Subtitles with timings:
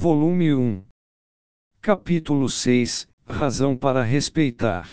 [0.00, 0.84] Volume 1.
[1.80, 4.88] Capítulo 6 Razão para respeitar.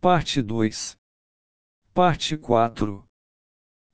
[0.00, 0.96] Parte 2.
[1.92, 3.04] Parte 4.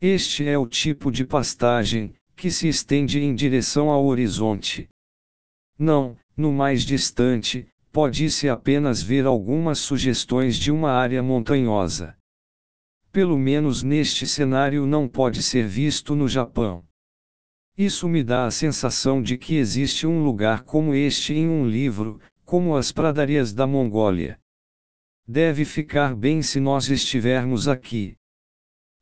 [0.03, 4.91] Este é o tipo de pastagem que se estende em direção ao horizonte.
[5.79, 12.15] Não, no mais distante, pode-se apenas ver algumas sugestões de uma área montanhosa.
[13.11, 16.85] Pelo menos neste cenário não pode ser visto no Japão.
[17.77, 22.21] Isso me dá a sensação de que existe um lugar como este em um livro,
[22.45, 24.39] como as pradarias da Mongólia.
[25.27, 28.17] Deve ficar bem se nós estivermos aqui.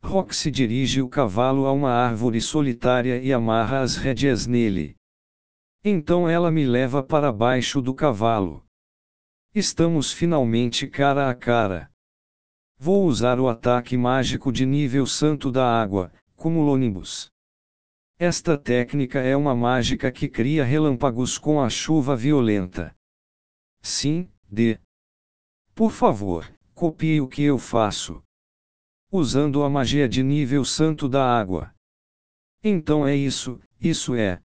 [0.02, 4.96] Roxy dirige o cavalo a uma árvore solitária e amarra as rédeas nele.
[5.84, 8.64] Então ela me leva para baixo do cavalo.
[9.54, 11.90] Estamos finalmente cara a cara.
[12.78, 17.31] Vou usar o ataque mágico de nível santo da água, Cumulonimbus.
[18.18, 22.94] Esta técnica é uma mágica que cria relâmpagos com a chuva violenta.
[23.80, 24.78] Sim, D.
[25.74, 28.22] Por favor, copie o que eu faço.
[29.10, 31.74] Usando a magia de nível santo da água.
[32.62, 34.40] Então é isso, isso é.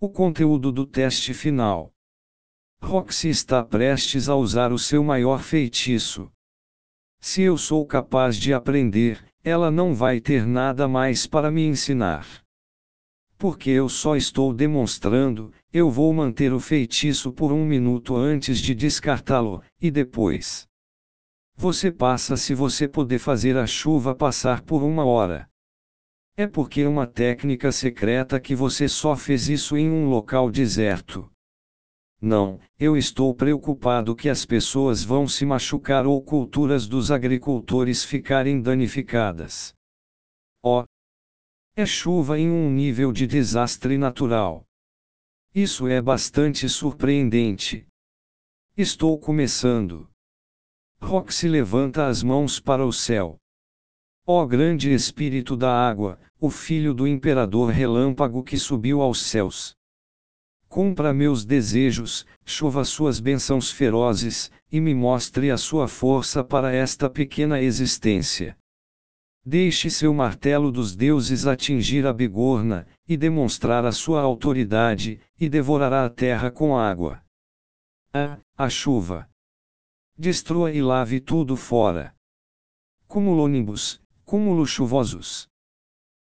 [0.00, 1.92] O conteúdo do teste final.
[2.80, 6.30] Roxy está prestes a usar o seu maior feitiço.
[7.18, 12.43] Se eu sou capaz de aprender, ela não vai ter nada mais para me ensinar.
[13.36, 18.74] Porque eu só estou demonstrando, eu vou manter o feitiço por um minuto antes de
[18.74, 20.66] descartá-lo, e depois.
[21.56, 25.48] Você passa se você puder fazer a chuva passar por uma hora.
[26.36, 31.30] É porque é uma técnica secreta que você só fez isso em um local deserto.
[32.20, 38.60] Não, eu estou preocupado que as pessoas vão se machucar ou culturas dos agricultores ficarem
[38.60, 39.74] danificadas.
[41.76, 44.64] É chuva em um nível de desastre natural.
[45.52, 47.84] Isso é bastante surpreendente.
[48.76, 50.08] Estou começando.
[51.00, 53.38] Roxy levanta as mãos para o céu.
[54.24, 59.74] Ó oh grande espírito da água, o filho do imperador relâmpago que subiu aos céus.
[60.68, 67.10] Cumpra meus desejos, chova suas bênçãos ferozes, e me mostre a sua força para esta
[67.10, 68.56] pequena existência.
[69.46, 76.06] Deixe seu martelo dos deuses atingir a bigorna, e demonstrar a sua autoridade, e devorará
[76.06, 77.22] a terra com água.
[78.10, 79.28] Ah, a chuva.
[80.16, 82.14] Destrua e lave tudo fora.
[83.06, 85.46] Cumulonimbus, cúmulos chuvosos.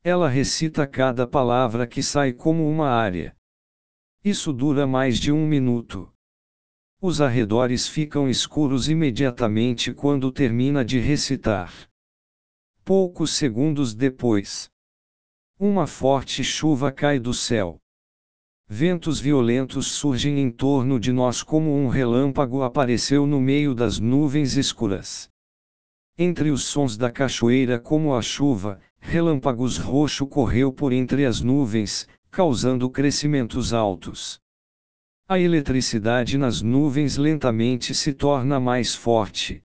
[0.02, 3.36] Ela recita cada palavra que sai como uma área.
[4.24, 6.10] Isso dura mais de um minuto.
[7.02, 11.91] Os arredores ficam escuros imediatamente quando termina de recitar.
[12.84, 14.70] Poucos segundos depois,
[15.60, 17.78] uma forte chuva cai do céu.
[18.68, 24.58] Ventos violentos surgem em torno de nós como um relâmpago apareceu no meio das nuvens
[24.58, 25.30] escuras.
[26.18, 32.08] Entre os sons da cachoeira como a chuva, relâmpagos roxo correu por entre as nuvens,
[32.32, 34.40] causando crescimentos altos.
[35.28, 39.62] A eletricidade nas nuvens lentamente se torna mais forte.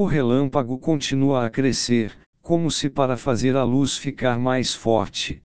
[0.00, 5.42] O relâmpago continua a crescer, como se para fazer a luz ficar mais forte.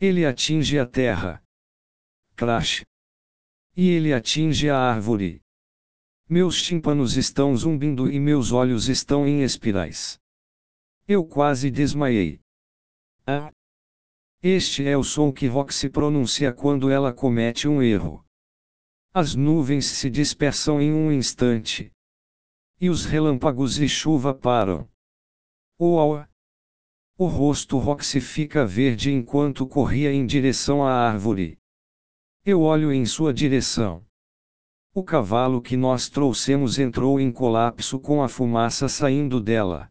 [0.00, 1.42] Ele atinge a terra.
[2.34, 2.86] Crash.
[3.76, 5.42] E ele atinge a árvore.
[6.26, 10.18] Meus tímpanos estão zumbindo e meus olhos estão em espirais.
[11.06, 12.40] Eu quase desmaiei.
[13.26, 13.52] Ah!
[14.42, 18.24] Este é o som que Roxy pronuncia quando ela comete um erro.
[19.12, 21.92] As nuvens se dispersam em um instante.
[22.80, 24.88] E os relâmpagos e chuva param.
[25.80, 26.24] Uau!
[27.16, 31.58] O rosto Roxy fica verde enquanto corria em direção à árvore.
[32.44, 34.06] Eu olho em sua direção.
[34.94, 39.90] O cavalo que nós trouxemos entrou em colapso com a fumaça saindo dela.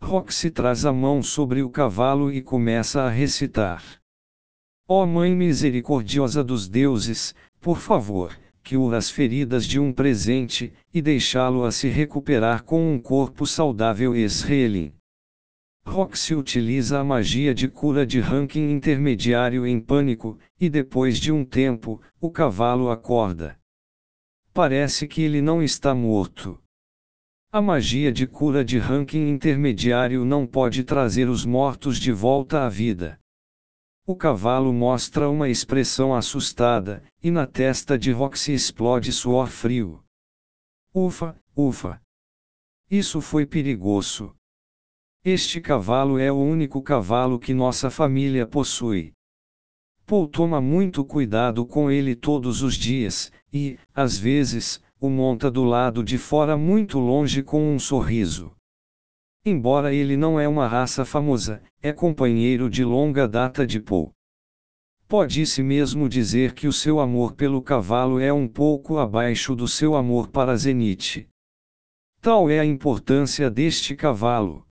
[0.00, 3.82] Roxy traz a mão sobre o cavalo e começa a recitar.
[4.88, 11.02] Ó oh Mãe misericordiosa dos deuses, por favor, cure as feridas de um presente, e
[11.02, 14.92] deixá-lo a se recuperar com um corpo saudável Esrelin.
[15.86, 21.44] Roxy utiliza a magia de cura de ranking intermediário em pânico, e depois de um
[21.44, 23.58] tempo, o cavalo acorda.
[24.52, 26.60] Parece que ele não está morto.
[27.52, 32.68] A magia de cura de ranking intermediário não pode trazer os mortos de volta à
[32.68, 33.19] vida.
[34.10, 40.02] O cavalo mostra uma expressão assustada, e na testa de Roxy explode suor frio.
[40.92, 42.02] Ufa, ufa.
[42.90, 44.34] Isso foi perigoso.
[45.24, 49.12] Este cavalo é o único cavalo que nossa família possui.
[50.04, 55.62] Paul toma muito cuidado com ele todos os dias, e, às vezes, o monta do
[55.62, 58.50] lado de fora muito longe com um sorriso.
[59.44, 64.12] Embora ele não é uma raça famosa, é companheiro de longa data de Paul.
[65.08, 69.96] Pode-se mesmo dizer que o seu amor pelo cavalo é um pouco abaixo do seu
[69.96, 71.26] amor para Zenith.
[72.20, 74.66] Tal é a importância deste cavalo.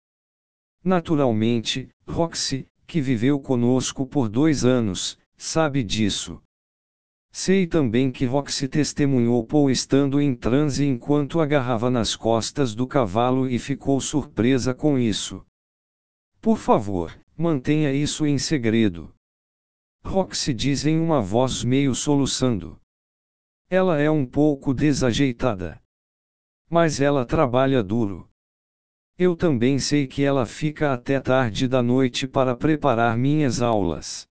[0.84, 6.42] Naturalmente, Roxy, que viveu conosco por dois anos, sabe disso.
[7.40, 13.48] Sei também que Roxy testemunhou Paul estando em transe enquanto agarrava nas costas do cavalo
[13.48, 15.46] e ficou surpresa com isso.
[16.42, 19.14] Por favor, mantenha isso em segredo.
[20.04, 22.76] Roxy diz em uma voz meio soluçando.
[23.70, 25.80] Ela é um pouco desajeitada.
[26.68, 28.28] Mas ela trabalha duro.
[29.16, 34.27] Eu também sei que ela fica até tarde da noite para preparar minhas aulas.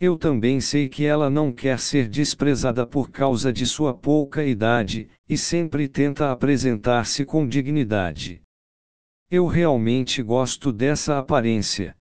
[0.00, 5.10] Eu também sei que ela não quer ser desprezada por causa de sua pouca idade,
[5.28, 8.40] e sempre tenta apresentar-se com dignidade.
[9.30, 11.94] Eu realmente gosto dessa aparência.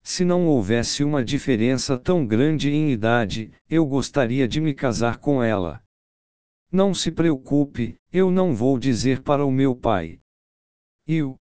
[0.00, 5.42] Se não houvesse uma diferença tão grande em idade, eu gostaria de me casar com
[5.42, 5.82] ela.
[6.70, 10.20] Não se preocupe, eu não vou dizer para o meu pai.
[11.04, 11.36] Eu.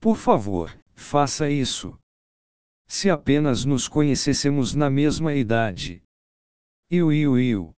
[0.00, 1.96] Por favor, faça isso.
[2.94, 6.02] Se apenas nos conhecêssemos na mesma idade.
[6.90, 7.74] Eu, eu, eu.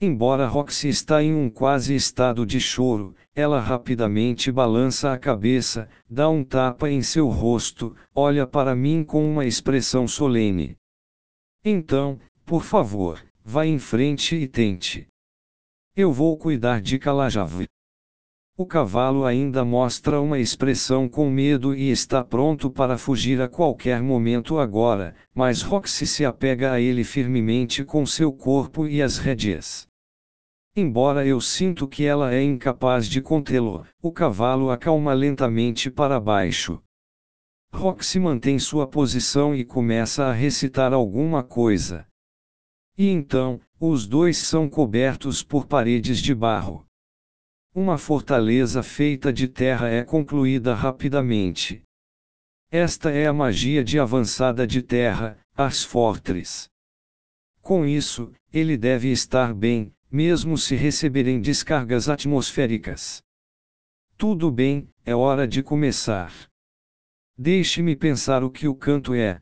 [0.00, 6.28] Embora Roxy está em um quase estado de choro, ela rapidamente balança a cabeça, dá
[6.28, 10.76] um tapa em seu rosto, olha para mim com uma expressão solene.
[11.64, 12.16] Então,
[12.46, 15.08] por favor, vá em frente e tente.
[15.96, 17.66] Eu vou cuidar de Kalajave.
[18.60, 24.02] O cavalo ainda mostra uma expressão com medo e está pronto para fugir a qualquer
[24.02, 29.88] momento agora, mas Roxy se apega a ele firmemente com seu corpo e as rédeas.
[30.76, 36.82] Embora eu sinto que ela é incapaz de contê-lo, o cavalo acalma lentamente para baixo.
[37.72, 42.06] Roxy mantém sua posição e começa a recitar alguma coisa.
[42.98, 46.84] E então, os dois são cobertos por paredes de barro.
[47.72, 51.84] Uma fortaleza feita de terra é concluída rapidamente.
[52.68, 56.68] Esta é a magia de avançada de terra, Ars Fortress.
[57.62, 63.22] Com isso, ele deve estar bem, mesmo se receberem descargas atmosféricas.
[64.16, 66.32] Tudo bem, é hora de começar.
[67.38, 69.40] Deixe-me pensar o que o canto é.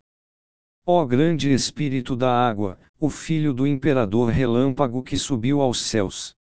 [0.85, 6.37] Ó grande Espírito da água, o filho do imperador relâmpago que subiu aos céus.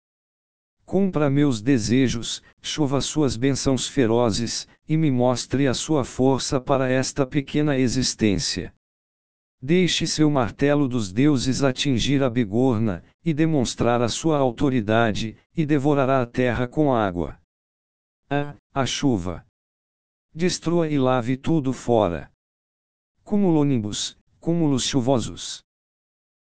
[0.85, 7.25] Cumpra meus desejos, chova suas bênçãos ferozes, e me mostre a sua força para esta
[7.25, 8.71] pequena existência.
[9.59, 16.21] Deixe seu martelo dos deuses atingir a bigorna, e demonstrar a sua autoridade, e devorará
[16.21, 17.39] a terra com água.
[18.29, 19.43] Ah, a chuva.
[20.31, 22.31] Destrua e lave tudo fora.
[23.23, 25.63] Cumulonimbus, cúmulos chuvosos.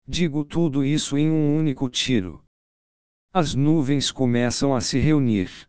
[0.08, 2.42] Digo tudo isso em um único tiro.
[3.32, 5.68] As nuvens começam a se reunir.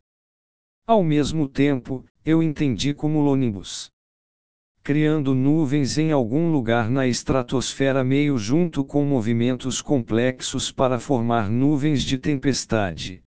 [0.88, 3.92] Ao mesmo tempo, eu entendi cumulonimbus.
[4.82, 12.02] Criando nuvens em algum lugar na estratosfera meio junto com movimentos complexos para formar nuvens
[12.02, 13.22] de tempestade.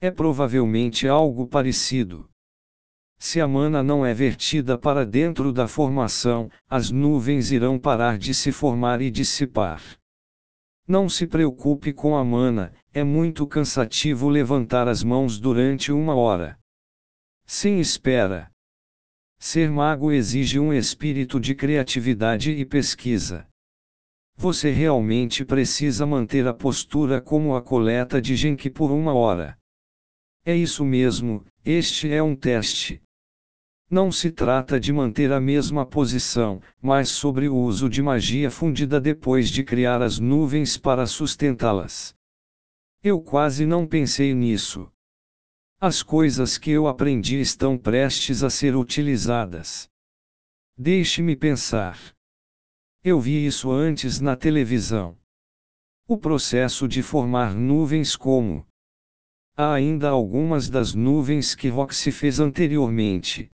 [0.00, 2.26] É provavelmente algo parecido.
[3.18, 8.32] Se a mana não é vertida para dentro da formação, as nuvens irão parar de
[8.32, 9.82] se formar e dissipar.
[10.88, 16.58] Não se preocupe com a mana, é muito cansativo levantar as mãos durante uma hora.
[17.46, 18.50] Sem espera.
[19.38, 23.48] Ser mago exige um espírito de criatividade e pesquisa.
[24.36, 29.56] Você realmente precisa manter a postura como a coleta de Genki por uma hora.
[30.44, 33.00] É isso mesmo, este é um teste.
[33.90, 39.00] Não se trata de manter a mesma posição, mas sobre o uso de magia fundida
[39.00, 42.14] depois de criar as nuvens para sustentá-las.
[43.04, 44.88] Eu quase não pensei nisso.
[45.80, 49.90] As coisas que eu aprendi estão prestes a ser utilizadas.
[50.78, 51.98] Deixe-me pensar.
[53.02, 55.18] Eu vi isso antes na televisão.
[56.06, 58.64] O processo de formar nuvens como.
[59.56, 63.50] Há ainda algumas das nuvens que Roxy fez anteriormente.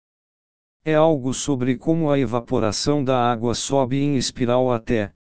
[0.84, 5.14] É algo sobre como a evaporação da água sobe em espiral até.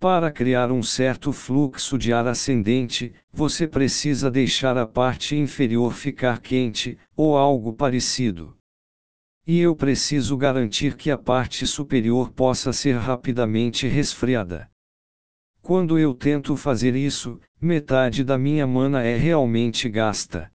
[0.00, 6.40] Para criar um certo fluxo de ar ascendente, você precisa deixar a parte inferior ficar
[6.40, 8.56] quente, ou algo parecido.
[9.46, 14.70] e eu preciso garantir que a parte superior possa ser rapidamente resfriada.
[15.60, 20.50] Quando eu tento fazer isso, metade da minha mana é realmente gasta.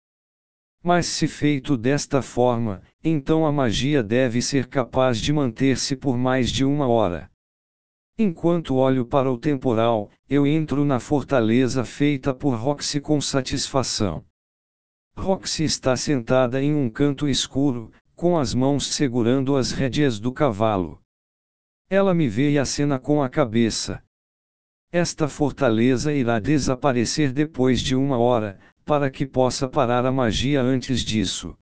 [0.83, 6.51] Mas se feito desta forma, então a magia deve ser capaz de manter-se por mais
[6.51, 7.31] de uma hora.
[8.16, 14.25] Enquanto olho para o temporal, eu entro na fortaleza feita por Roxy com satisfação.
[15.16, 21.02] Roxy está sentada em um canto escuro, com as mãos segurando as rédeas do cavalo.
[21.90, 24.00] Ela me vê e acena com a cabeça.
[24.92, 31.00] Esta fortaleza irá desaparecer depois de uma hora, para que possa parar a magia antes
[31.00, 31.59] disso.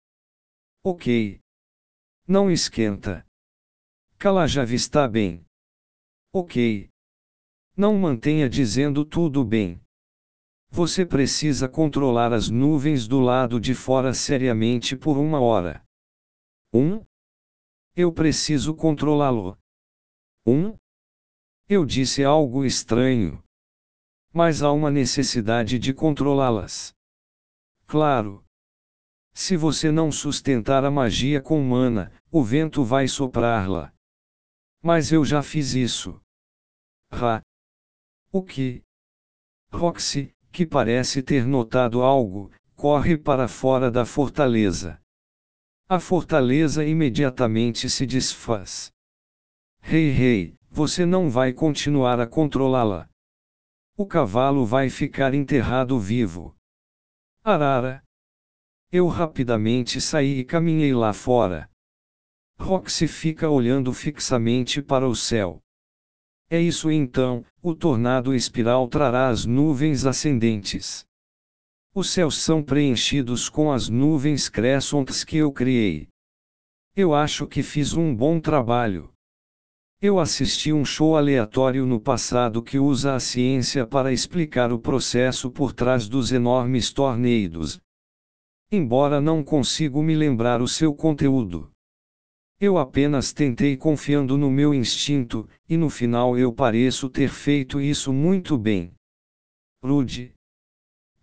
[0.84, 1.39] Ok.
[2.27, 3.25] Não esquenta.
[4.17, 5.46] Kalajava está bem.
[6.34, 6.90] Ok.
[7.76, 9.82] Não mantenha dizendo tudo bem.
[10.70, 15.84] Você precisa controlar as nuvens do lado de fora seriamente por uma hora.
[16.74, 16.80] 1.
[16.80, 17.04] Um?
[17.94, 19.58] Eu preciso controlá-lo.
[20.48, 20.54] 1.
[20.54, 20.78] Um?
[21.68, 23.44] Eu disse algo estranho.
[24.32, 26.94] Mas há uma necessidade de controlá-las.
[27.86, 28.46] Claro.
[29.34, 33.94] Se você não sustentar a magia com mana, o vento vai soprá-la.
[34.82, 36.20] Mas eu já fiz isso.
[37.12, 37.42] Ra.
[38.32, 38.82] O que?
[39.72, 45.00] Roxy, que parece ter notado algo, corre para fora da fortaleza.
[45.88, 48.92] A fortaleza imediatamente se desfaz.
[49.82, 53.10] Rei, hey, rei, hey, você não vai continuar a controlá-la.
[53.98, 56.56] O cavalo vai ficar enterrado vivo.
[57.44, 58.04] Arara.
[58.92, 61.70] Eu rapidamente saí e caminhei lá fora.
[62.62, 65.60] Roxy fica olhando fixamente para o céu.
[66.48, 71.03] É isso então, o tornado espiral trará as nuvens ascendentes.
[71.94, 76.08] Os céus são preenchidos com as nuvens crescentes que eu criei.
[76.96, 79.12] Eu acho que fiz um bom trabalho.
[80.00, 85.50] Eu assisti um show aleatório no passado que usa a ciência para explicar o processo
[85.50, 87.82] por trás dos enormes tornados.
[88.72, 91.71] Embora não consigo me lembrar o seu conteúdo.
[92.63, 98.13] Eu apenas tentei confiando no meu instinto, e no final eu pareço ter feito isso
[98.13, 98.94] muito bem.
[99.84, 100.36] Rude.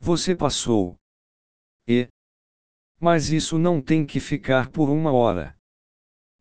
[0.01, 0.97] Você passou.
[1.87, 2.09] E.
[2.99, 5.57] Mas isso não tem que ficar por uma hora.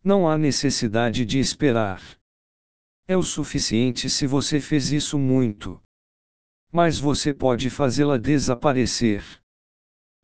[0.03, 2.01] Não há necessidade de esperar.
[3.07, 5.79] É o suficiente se você fez isso muito.
[6.71, 9.23] Mas você pode fazê-la desaparecer.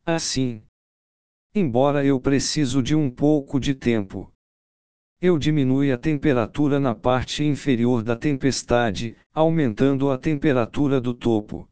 [0.04, 0.64] Assim.
[1.54, 4.33] Embora eu preciso de um pouco de tempo.
[5.26, 11.66] Eu diminui a temperatura na parte inferior da tempestade, aumentando a temperatura do topo.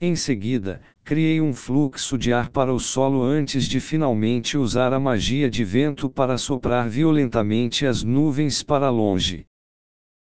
[0.00, 4.98] Em seguida, criei um fluxo de ar para o solo antes de finalmente usar a
[4.98, 9.46] magia de vento para soprar violentamente as nuvens para longe.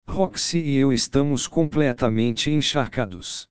[0.07, 3.49] Roxy e eu estamos completamente encharcados.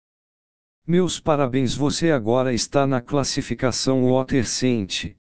[0.87, 5.18] Meus parabéns, você agora está na classificação Water Saint.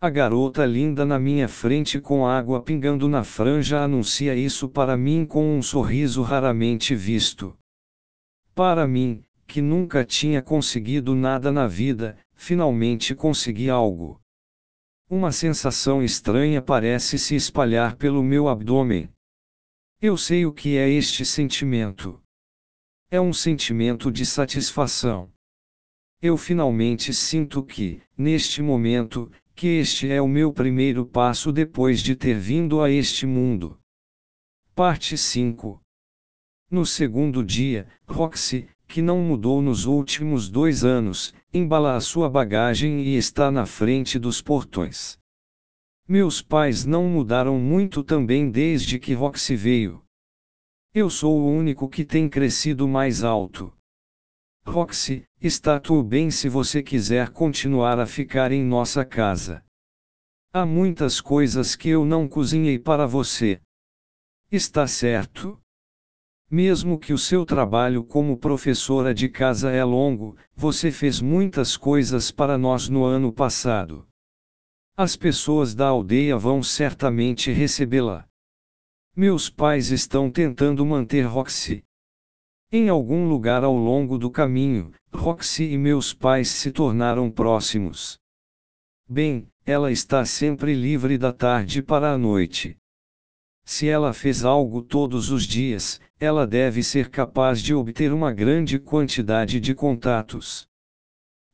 [0.00, 5.24] A garota linda na minha frente com água pingando na franja anuncia isso para mim
[5.24, 7.56] com um sorriso raramente visto.
[8.54, 14.20] Para mim, que nunca tinha conseguido nada na vida, finalmente consegui algo.
[15.08, 19.08] Uma sensação estranha parece se espalhar pelo meu abdômen.
[20.00, 22.20] Eu sei o que é este sentimento.
[23.10, 25.30] É um sentimento de satisfação.
[26.20, 32.16] Eu finalmente sinto que, neste momento, que este é o meu primeiro passo depois de
[32.16, 33.78] ter vindo a este mundo.
[34.74, 35.80] Parte 5
[36.68, 43.02] No segundo dia, Roxy, que não mudou nos últimos dois anos, embala a sua bagagem
[43.02, 45.18] e está na frente dos portões.
[46.06, 50.02] Meus pais não mudaram muito também desde que Roxy veio.
[50.92, 53.72] Eu sou o único que tem crescido mais alto.
[54.66, 59.62] Roxy, está tudo bem se você quiser continuar a ficar em nossa casa.
[60.50, 63.60] Há muitas coisas que eu não cozinhei para você.
[64.50, 65.60] Está certo?
[66.50, 72.30] Mesmo que o seu trabalho como professora de casa é longo, você fez muitas coisas
[72.30, 74.08] para nós no ano passado.
[74.96, 78.26] As pessoas da aldeia vão certamente recebê-la.
[79.14, 81.84] Meus pais estão tentando manter Roxy.
[82.76, 88.18] Em algum lugar ao longo do caminho, Roxy e meus pais se tornaram próximos.
[89.08, 92.76] Bem, ela está sempre livre da tarde para a noite.
[93.64, 98.80] Se ela fez algo todos os dias, ela deve ser capaz de obter uma grande
[98.80, 100.66] quantidade de contatos.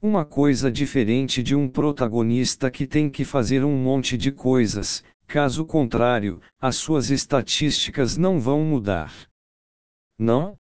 [0.00, 5.66] Uma coisa diferente de um protagonista que tem que fazer um monte de coisas, caso
[5.66, 9.12] contrário, as suas estatísticas não vão mudar.
[10.18, 10.58] Não?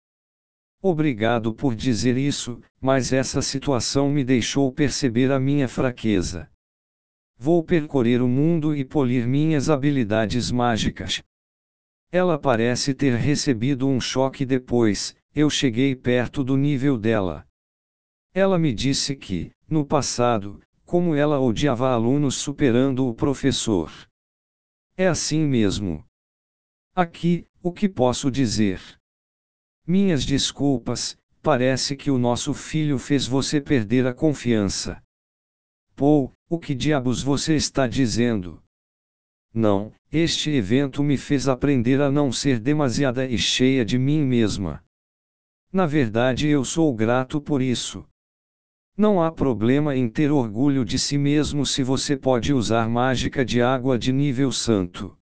[0.87, 6.47] Obrigado por dizer isso, mas essa situação me deixou perceber a minha fraqueza.
[7.35, 11.23] Vou percorrer o mundo e polir minhas habilidades mágicas.
[12.11, 17.47] Ela parece ter recebido um choque depois, eu cheguei perto do nível dela.
[18.31, 23.91] Ela me disse que, no passado, como ela odiava alunos superando o professor.
[24.95, 26.05] É assim mesmo.
[26.93, 28.79] Aqui, o que posso dizer?
[29.87, 34.99] Minhas desculpas, parece que o nosso filho fez você perder a confiança.
[35.95, 38.61] Paul, o que diabos você está dizendo?
[39.53, 44.83] Não, este evento me fez aprender a não ser demasiada e cheia de mim mesma.
[45.71, 48.07] Na verdade, eu sou grato por isso.
[48.97, 53.61] Não há problema em ter orgulho de si mesmo se você pode usar mágica de
[53.61, 55.15] água de nível santo.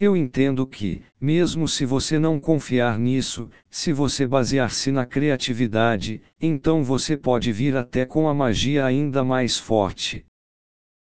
[0.00, 6.84] Eu entendo que, mesmo se você não confiar nisso, se você basear-se na criatividade, então
[6.84, 10.24] você pode vir até com a magia ainda mais forte.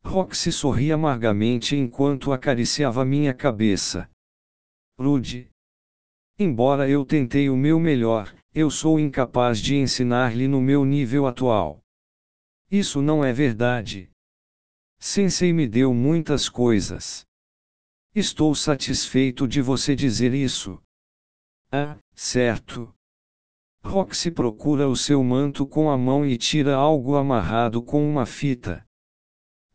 [0.06, 4.10] Roxy sorria amargamente enquanto acariciava minha cabeça.
[4.98, 5.50] Rude.
[6.40, 11.82] Embora eu tentei o meu melhor, eu sou incapaz de ensinar-lhe no meu nível atual.
[12.72, 14.10] Isso não é verdade.
[14.98, 17.27] Sensei me deu muitas coisas.
[18.16, 20.82] Estou satisfeito de você dizer isso.
[21.72, 22.94] Ah, certo.
[23.84, 28.86] Roxy procura o seu manto com a mão e tira algo amarrado com uma fita.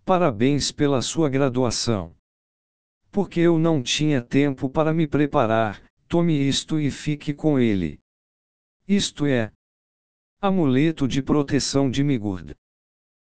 [0.05, 2.15] Parabéns pela sua graduação.
[3.11, 8.01] Porque eu não tinha tempo para me preparar, tome isto e fique com ele.
[8.89, 9.53] Isto é.
[10.41, 12.57] Amuleto de proteção de Migurd.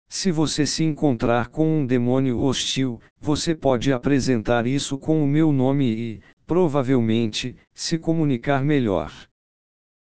[0.10, 5.52] Se você se encontrar com um demônio hostil, você pode apresentar isso com o meu
[5.52, 9.12] nome e, provavelmente, se comunicar melhor.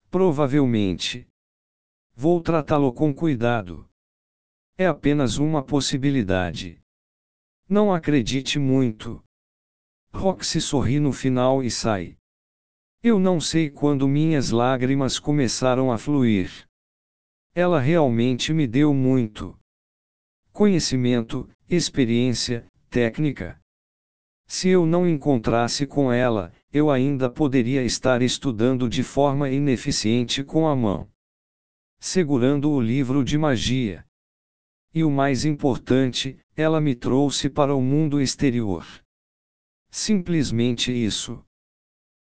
[0.10, 1.28] Provavelmente.
[2.16, 3.88] Vou tratá-lo com cuidado.
[4.76, 6.82] É apenas uma possibilidade.
[7.70, 9.24] Não acredite muito.
[10.12, 12.18] Roxy sorri no final e sai.
[13.04, 16.68] Eu não sei quando minhas lágrimas começaram a fluir.
[17.54, 19.58] Ela realmente me deu muito.
[20.54, 23.60] Conhecimento, experiência, técnica.
[24.46, 30.68] Se eu não encontrasse com ela, eu ainda poderia estar estudando de forma ineficiente com
[30.68, 31.10] a mão.
[32.00, 34.06] Segurando o livro de magia.
[34.94, 38.86] E o mais importante, ela me trouxe para o mundo exterior.
[39.90, 41.44] Simplesmente isso.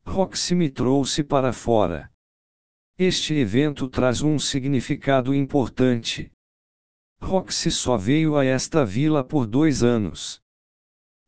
[0.04, 2.12] Roxy me trouxe para fora.
[2.98, 6.32] Este evento traz um significado importante.
[7.26, 10.40] Roxy só veio a esta vila por dois anos.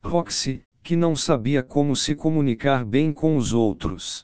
[0.04, 4.24] Roxy, que não sabia como se comunicar bem com os outros.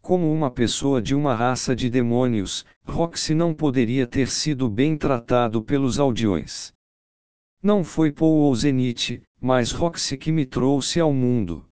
[0.00, 5.62] Como uma pessoa de uma raça de demônios, Roxy não poderia ter sido bem tratado
[5.62, 6.72] pelos aldeões.
[7.62, 11.68] Não foi Paul ou Zenith, mas Roxy que me trouxe ao mundo.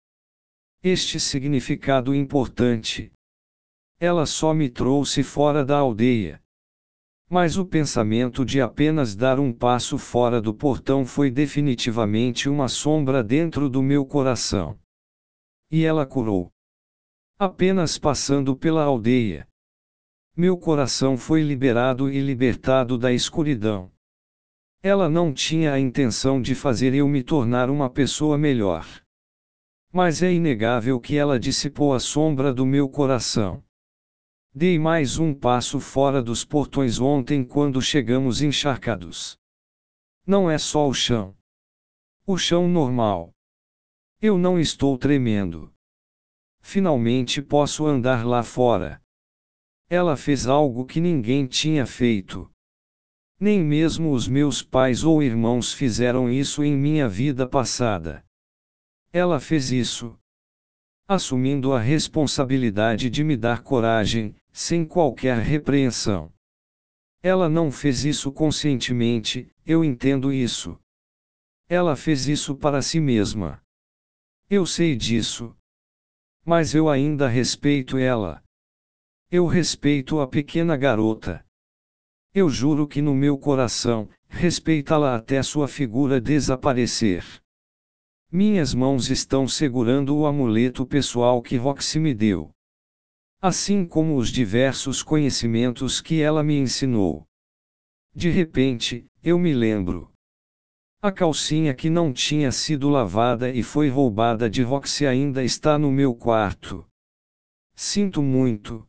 [0.83, 3.13] Este significado importante.
[4.01, 6.43] Ela só me trouxe fora da aldeia.
[7.29, 13.23] Mas o pensamento de apenas dar um passo fora do portão foi definitivamente uma sombra
[13.23, 14.79] dentro do meu coração.
[15.69, 16.53] E ela curou.
[17.37, 19.49] Apenas passando pela aldeia.
[20.37, 23.91] Meu coração foi liberado e libertado da escuridão.
[24.81, 28.87] Ela não tinha a intenção de fazer eu me tornar uma pessoa melhor.
[29.93, 33.66] Mas é inegável que ela dissipou a sombra do meu coração.
[34.59, 39.39] Dei mais um passo fora dos portões ontem quando chegamos encharcados.
[40.27, 41.37] Não é só o chão.
[42.27, 43.35] O chão normal.
[44.19, 45.71] Eu não estou tremendo.
[46.63, 48.99] Finalmente posso andar lá fora.
[49.91, 52.51] Ela fez algo que ninguém tinha feito.
[53.39, 58.25] Nem mesmo os meus pais ou irmãos fizeram isso em minha vida passada.
[59.13, 60.19] Ela fez isso.
[61.09, 66.33] Assumindo a responsabilidade de me dar coragem, sem qualquer repreensão.
[67.23, 70.77] Ela não fez isso conscientemente, eu entendo isso.
[71.69, 73.63] Ela fez isso para si mesma.
[74.51, 75.57] Eu sei disso.
[76.45, 78.43] Mas eu ainda respeito ela.
[79.31, 81.47] Eu respeito a pequena garota.
[82.35, 87.25] Eu juro que no meu coração, respeitá-la até sua figura desaparecer.
[88.31, 92.51] Minhas mãos estão segurando o amuleto pessoal que Roxy me deu.
[93.41, 97.25] Assim como os diversos conhecimentos que ela me ensinou.
[98.13, 100.11] De repente, eu me lembro.
[101.01, 105.93] A calcinha que não tinha sido lavada e foi roubada de Roxy ainda está no
[105.93, 106.85] meu quarto.
[107.77, 108.89] Sinto muito,